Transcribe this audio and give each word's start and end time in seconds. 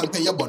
Can't 0.00 0.12
pay 0.12 0.20
your 0.20 0.34
bun. 0.34 0.45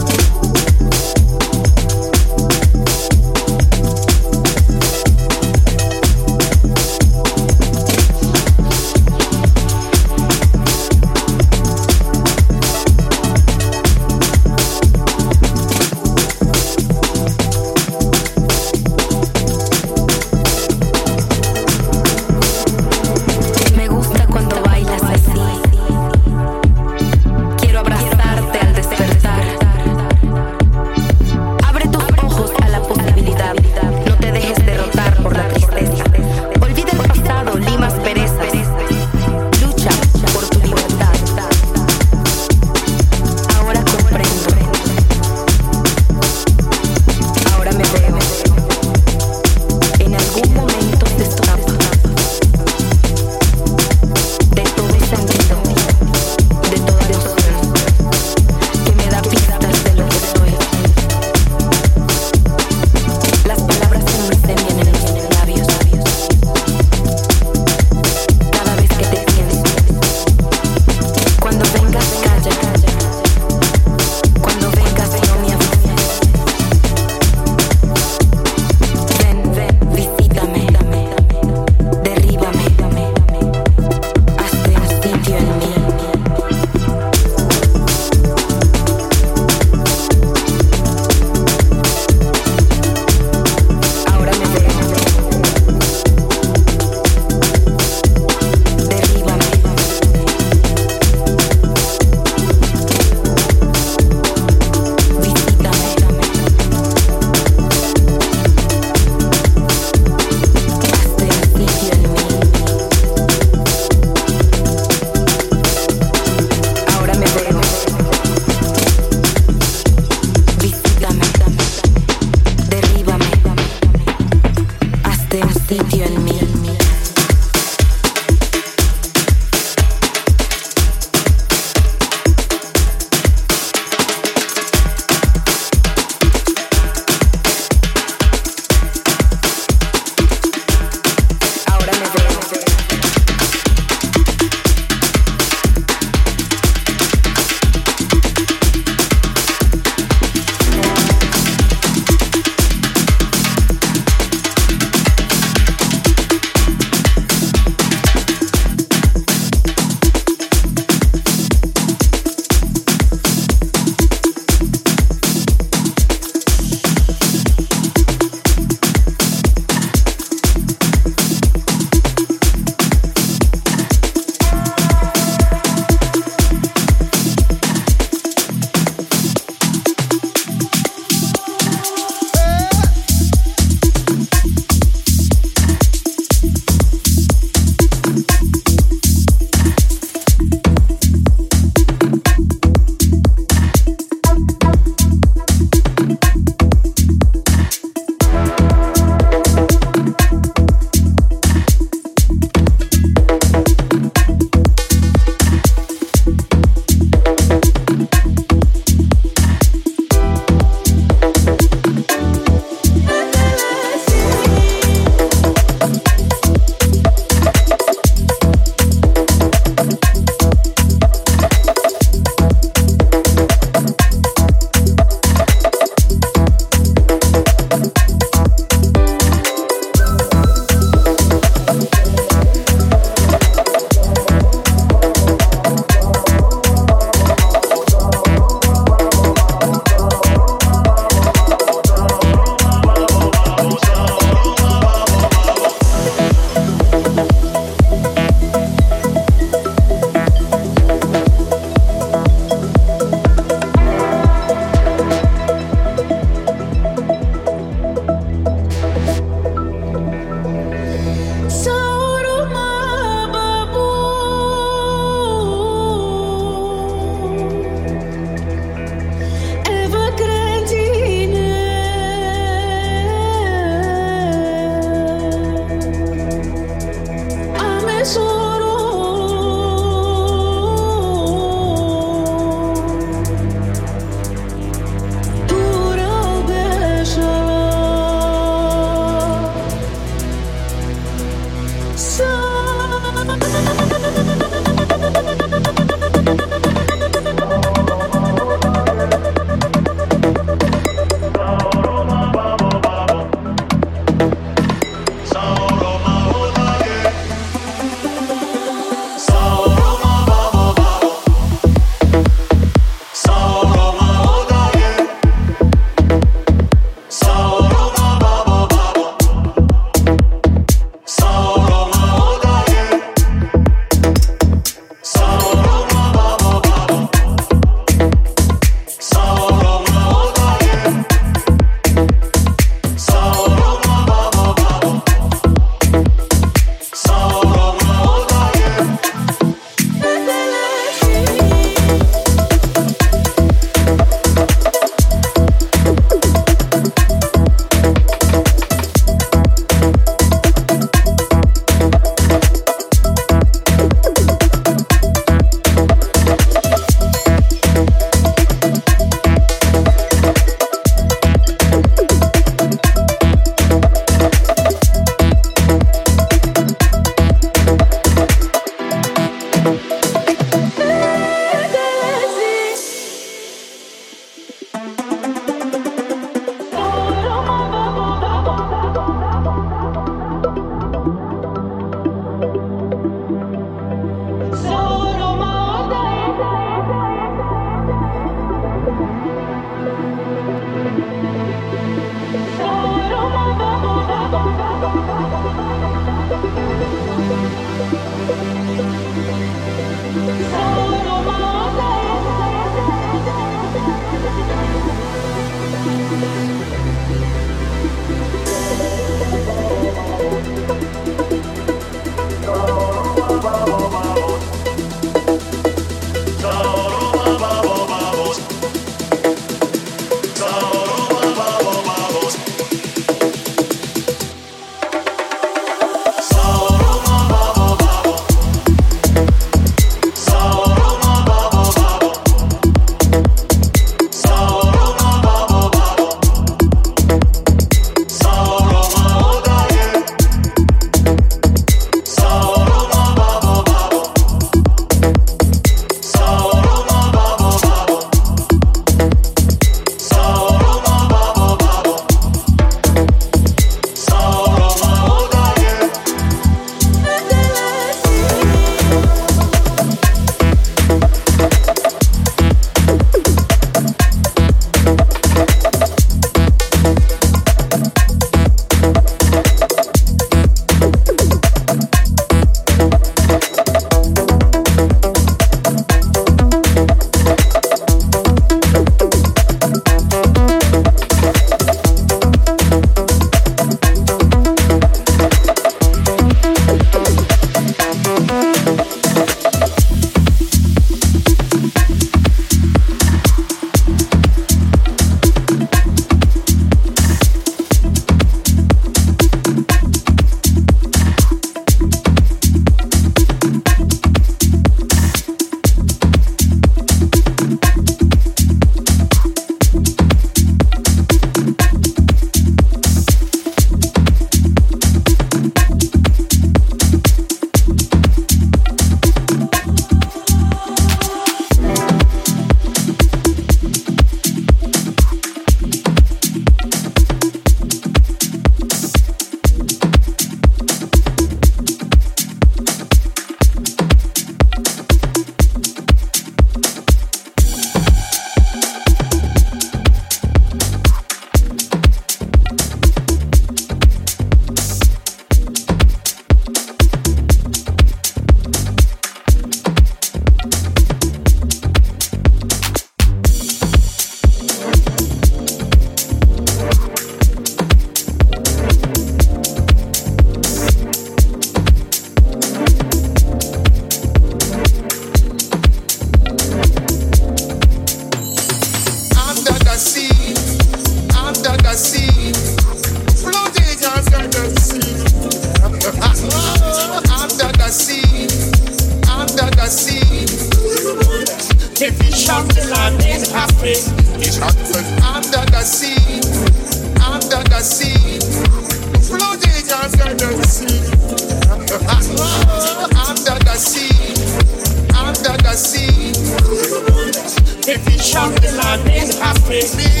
Is 599.53 600.00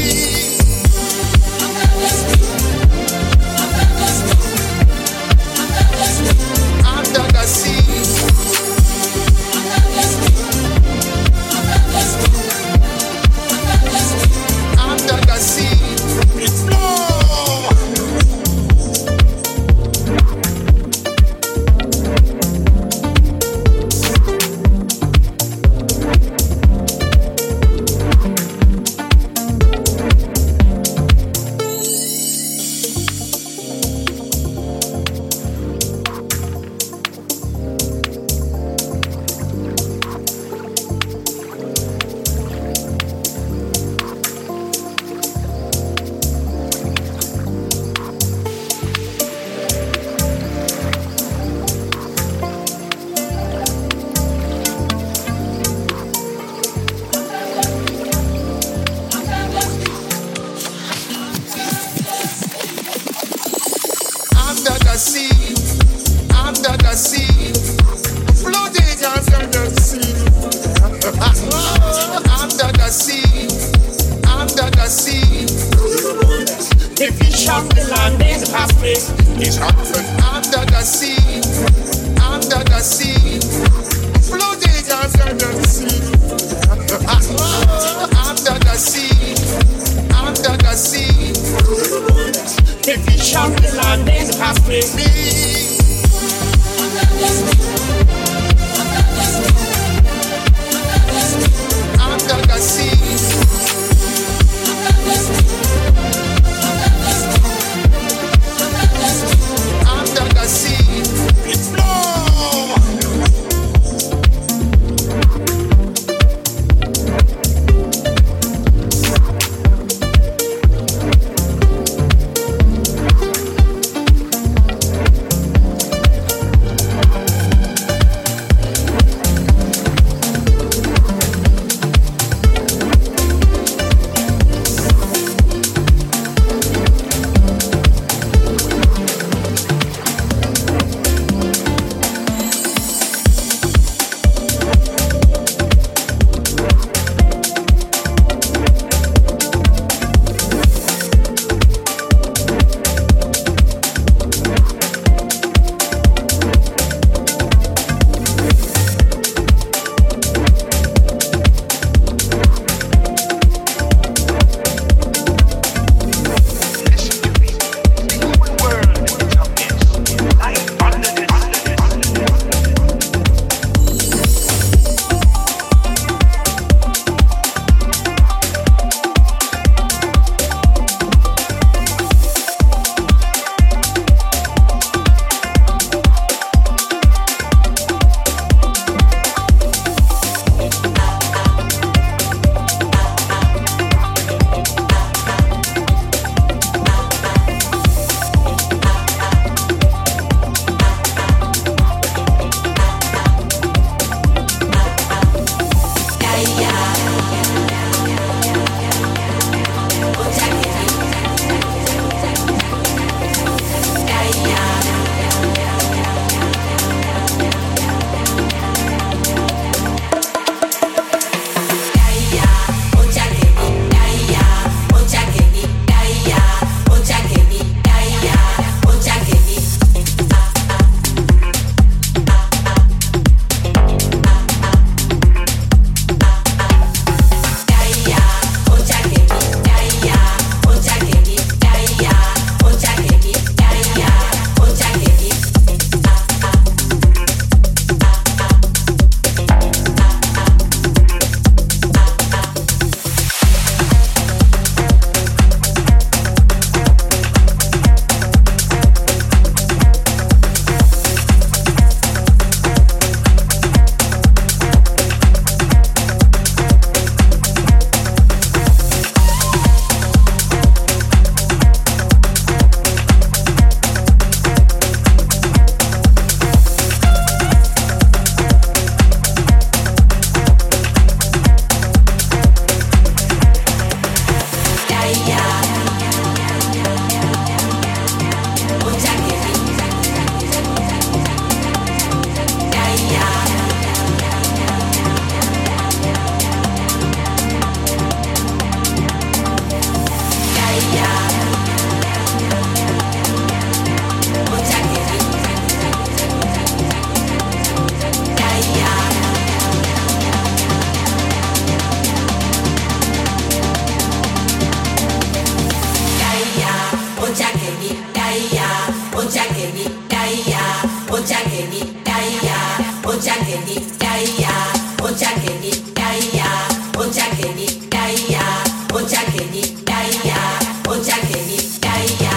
yeah. 331.79 332.30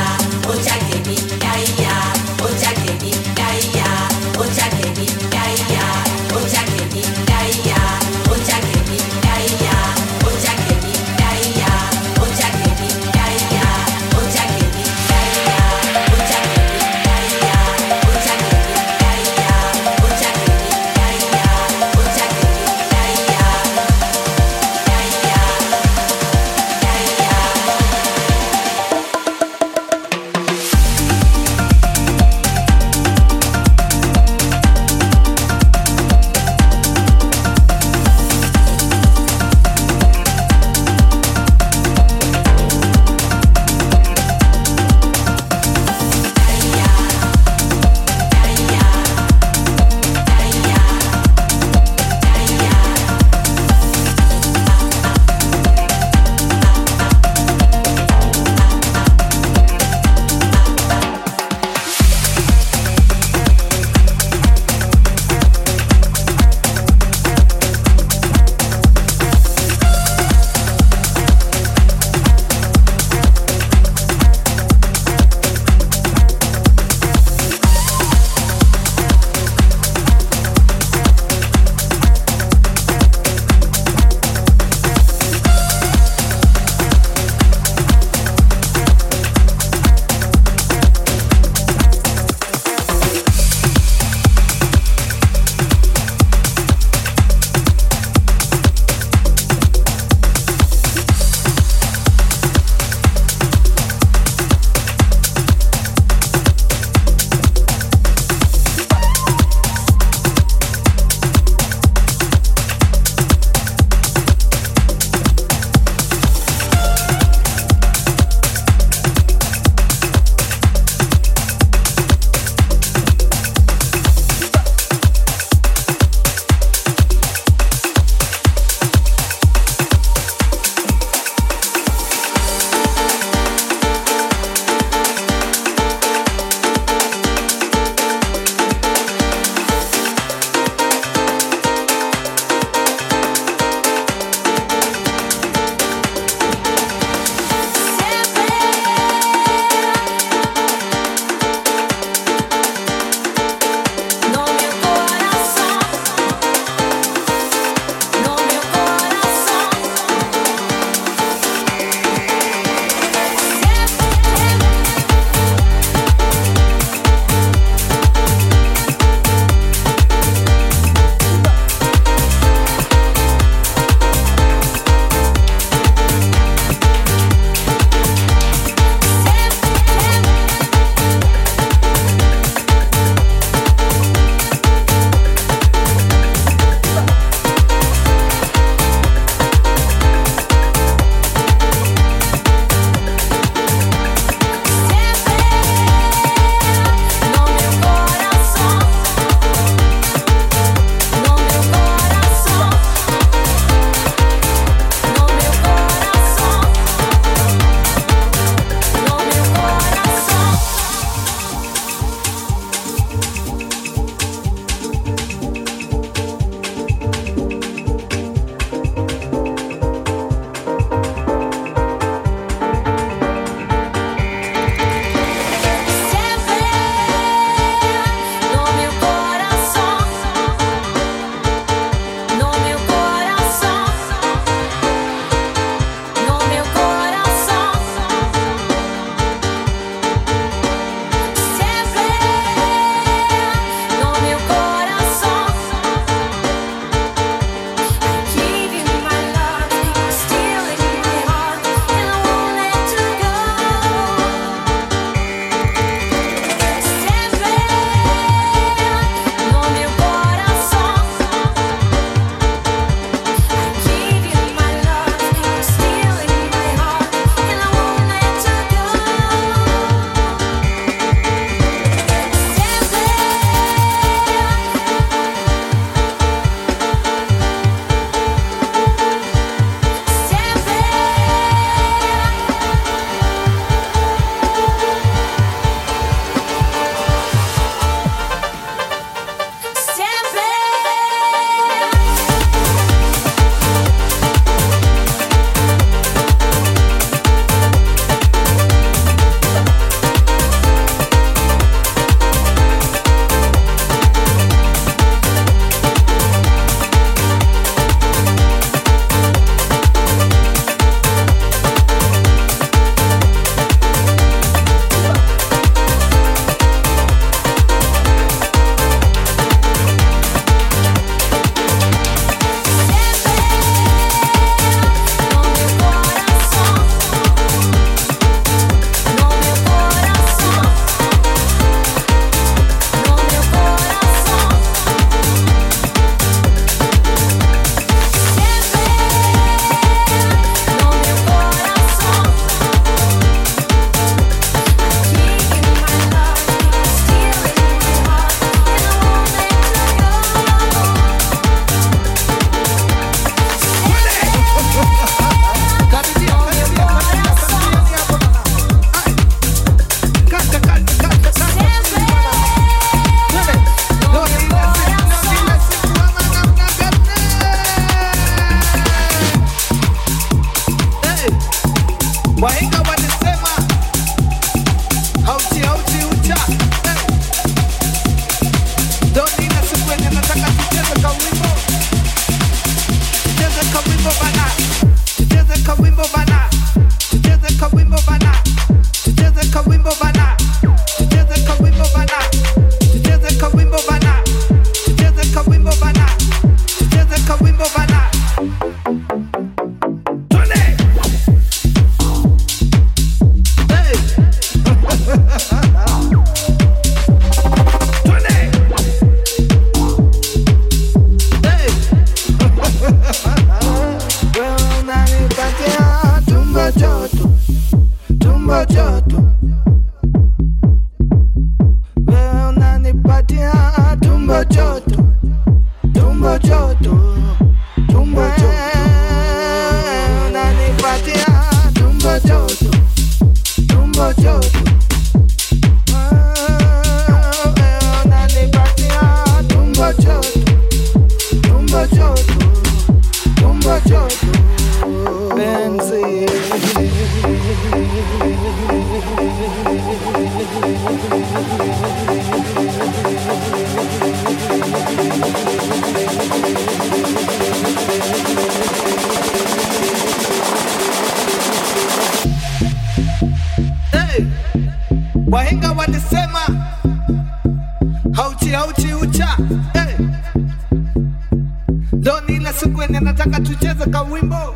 Doni 471.93 472.37
ile 472.37 472.53
siku 472.53 472.83
yenye 472.83 473.01
nataka 473.01 473.41
tucheze 473.41 473.87
kawimbo, 473.91 474.55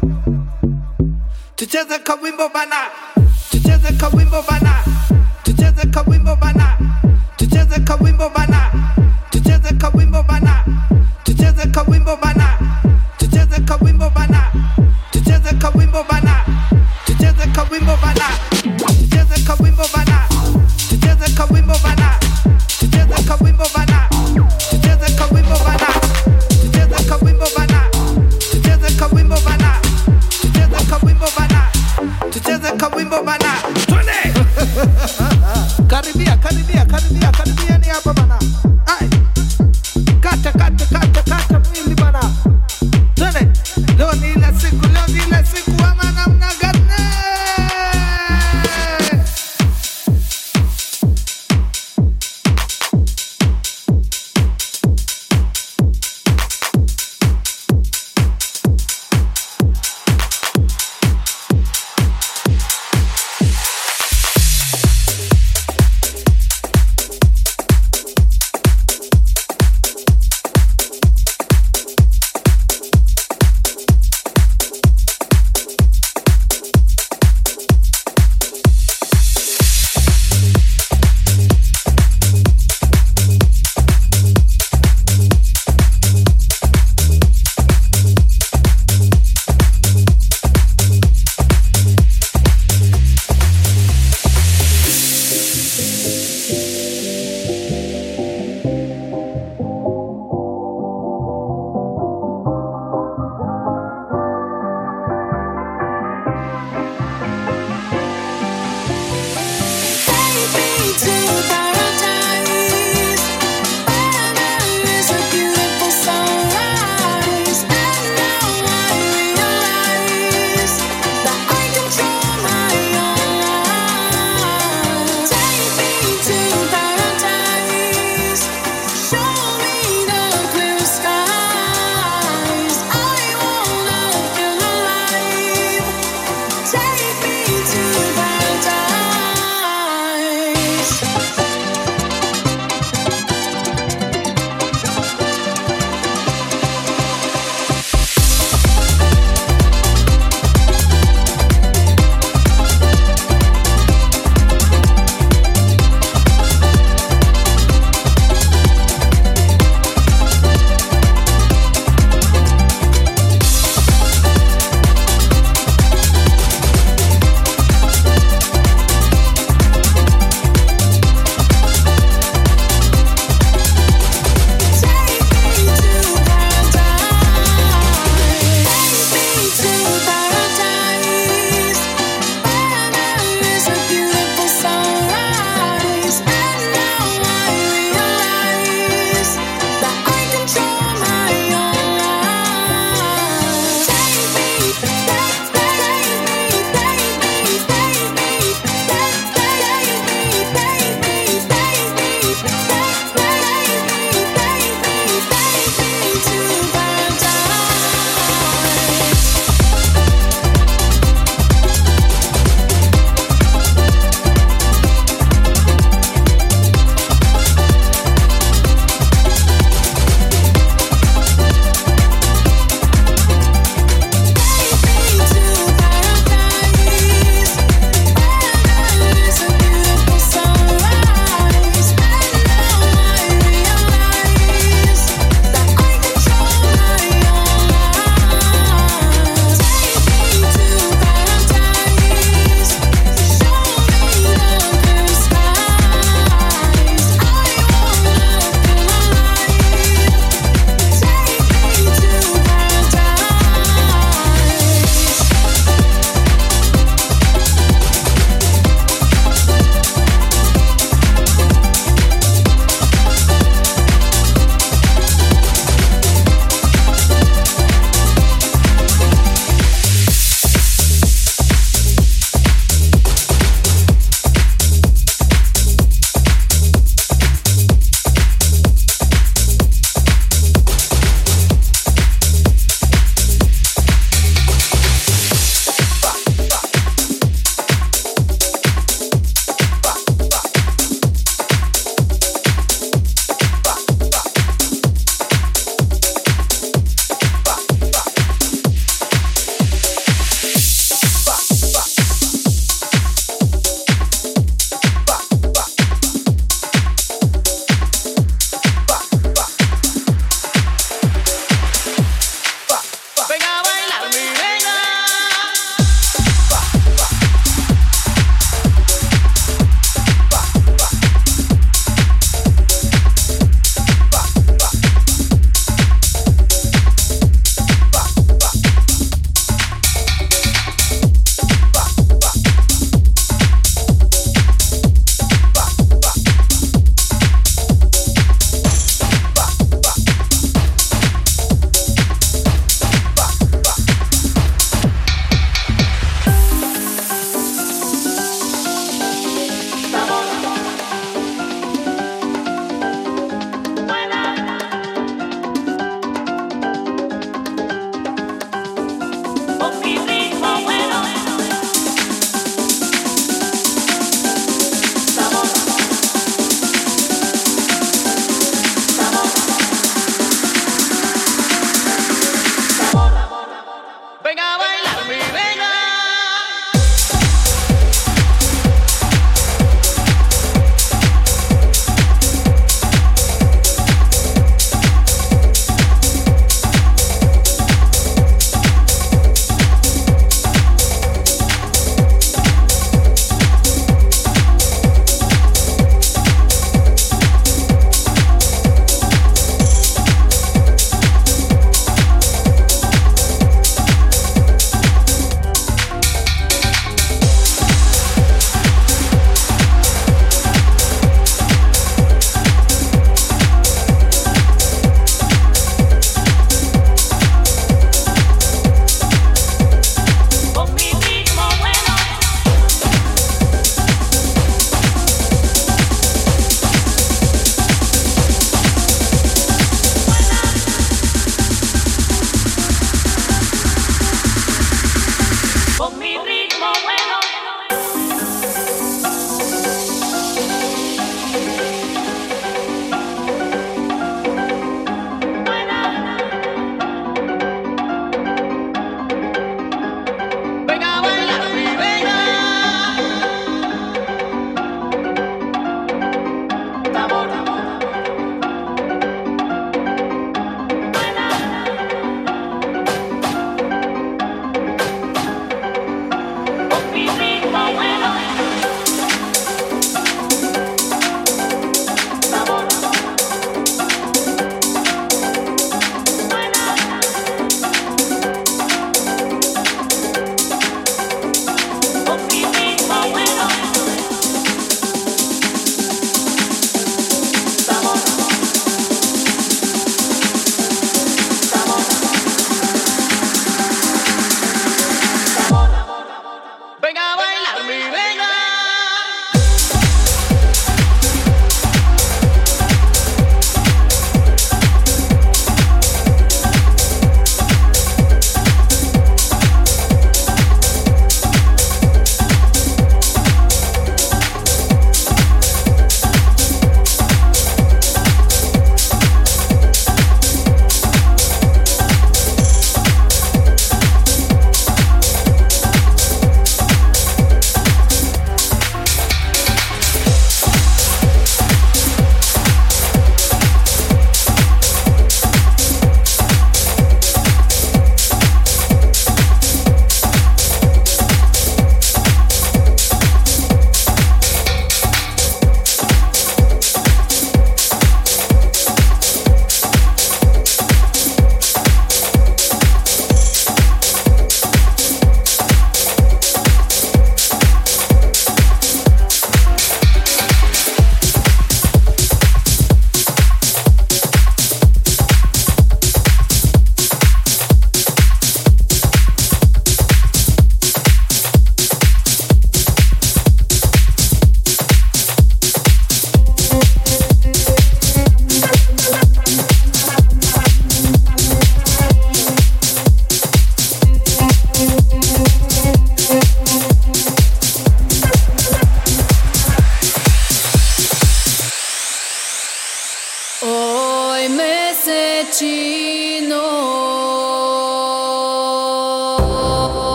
tucheze 1.57 1.99
kawimbo 1.99 2.49
bana. 2.55 2.77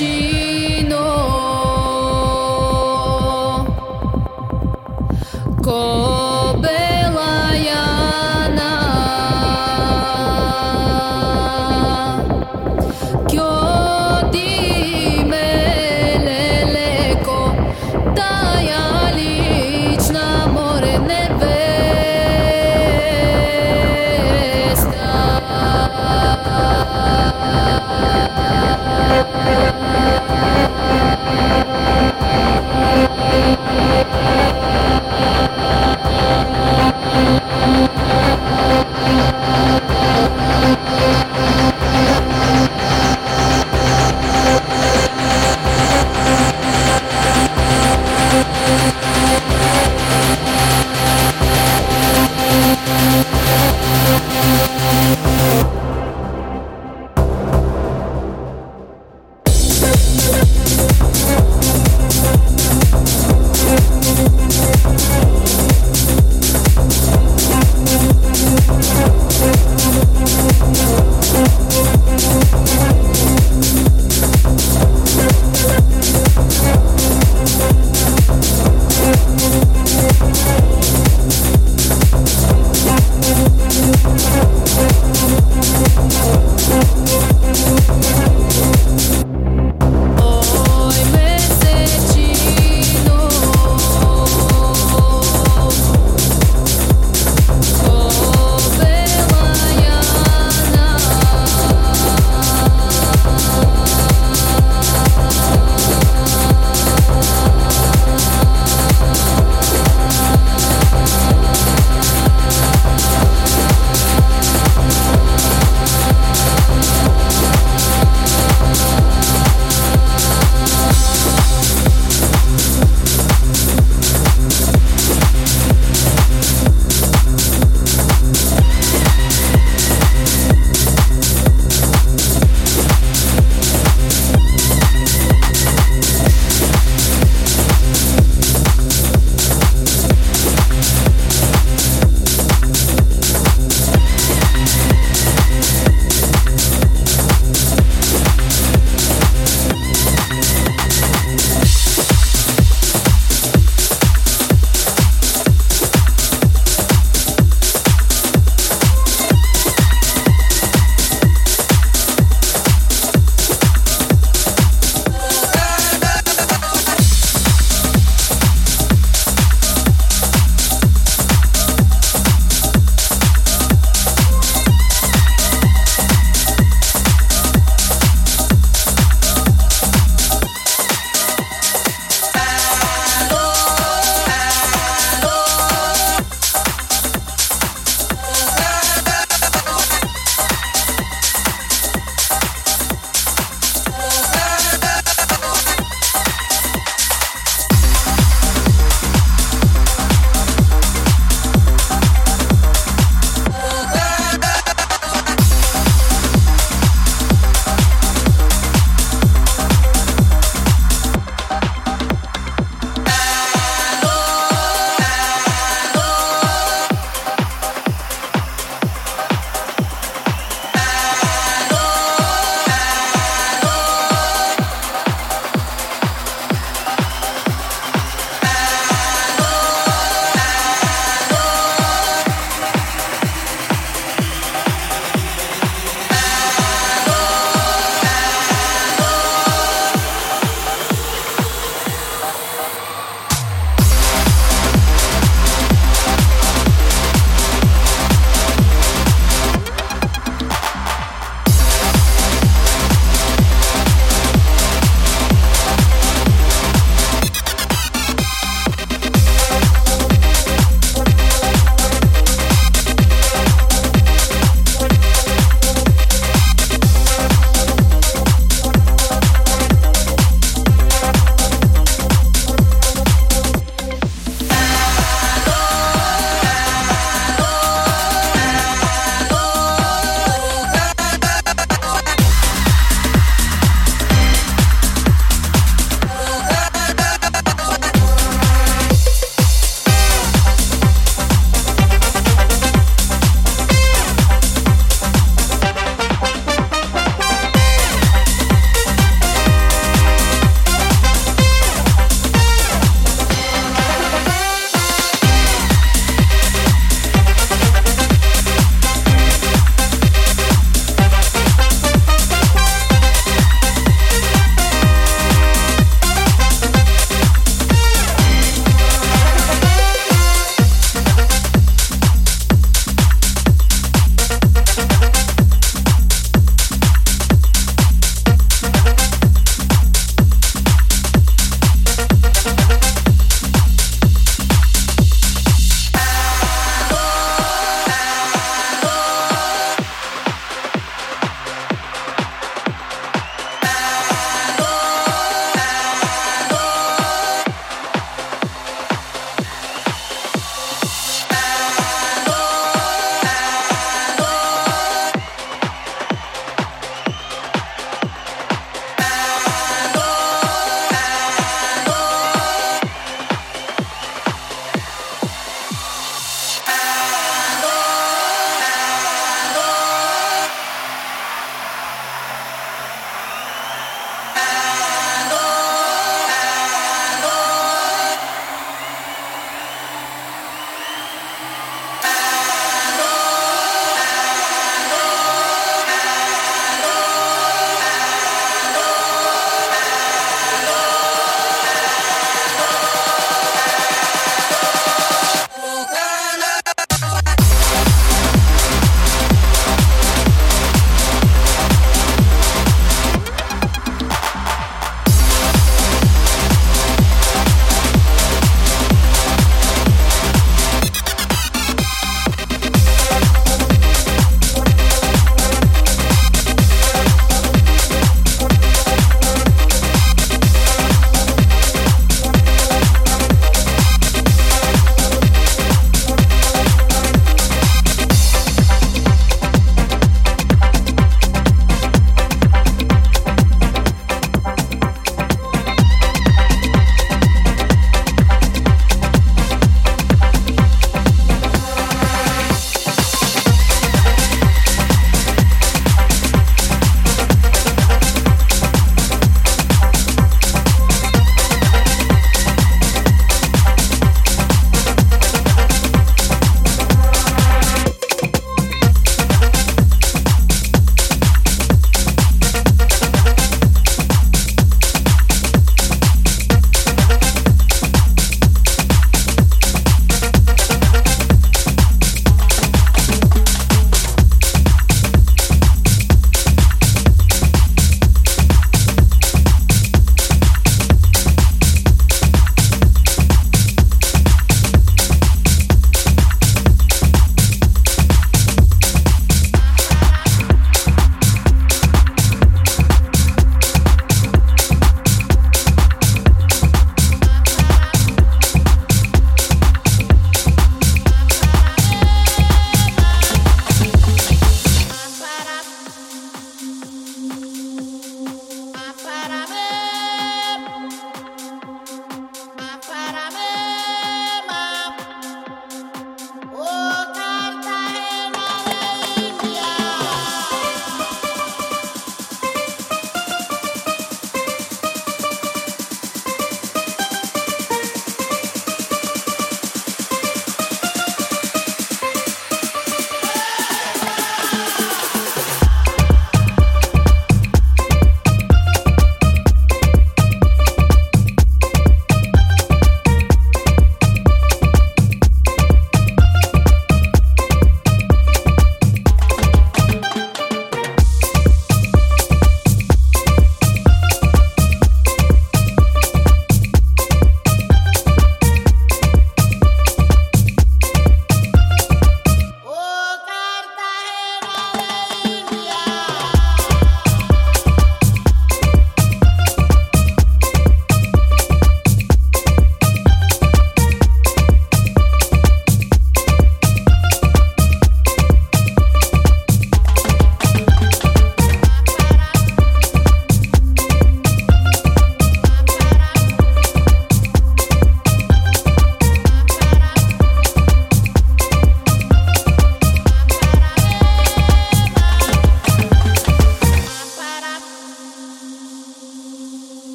she 0.00 0.39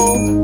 Go. 0.00 0.39